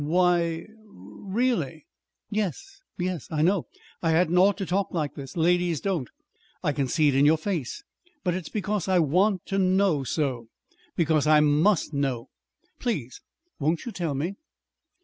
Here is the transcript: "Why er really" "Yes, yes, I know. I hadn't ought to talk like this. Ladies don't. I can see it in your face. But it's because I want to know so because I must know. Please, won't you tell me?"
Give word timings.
"Why 0.03 0.41
er 0.67 0.75
really" 0.83 1.85
"Yes, 2.31 2.81
yes, 2.97 3.27
I 3.29 3.43
know. 3.43 3.67
I 4.01 4.09
hadn't 4.09 4.39
ought 4.39 4.57
to 4.57 4.65
talk 4.65 4.87
like 4.91 5.13
this. 5.13 5.37
Ladies 5.37 5.79
don't. 5.79 6.09
I 6.63 6.71
can 6.71 6.87
see 6.87 7.07
it 7.09 7.13
in 7.13 7.23
your 7.23 7.37
face. 7.37 7.83
But 8.23 8.33
it's 8.33 8.49
because 8.49 8.87
I 8.87 8.97
want 8.97 9.45
to 9.45 9.59
know 9.59 10.03
so 10.03 10.47
because 10.95 11.27
I 11.27 11.39
must 11.39 11.93
know. 11.93 12.29
Please, 12.79 13.21
won't 13.59 13.85
you 13.85 13.91
tell 13.91 14.15
me?" 14.15 14.37